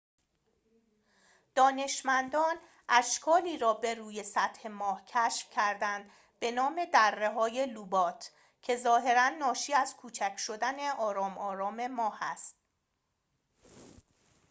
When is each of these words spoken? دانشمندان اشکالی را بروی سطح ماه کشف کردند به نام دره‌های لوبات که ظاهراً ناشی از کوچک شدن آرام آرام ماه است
دانشمندان 1.55 2.55
اشکالی 2.89 3.57
را 3.57 3.73
بروی 3.73 4.23
سطح 4.23 4.69
ماه 4.69 5.05
کشف 5.07 5.49
کردند 5.49 6.11
به 6.39 6.51
نام 6.51 6.85
دره‌های 6.93 7.65
لوبات 7.65 8.31
که 8.61 8.75
ظاهراً 8.77 9.29
ناشی 9.29 9.73
از 9.73 9.95
کوچک 9.95 10.33
شدن 10.37 10.87
آرام 10.89 11.37
آرام 11.37 11.87
ماه 11.87 12.17
است 12.21 12.55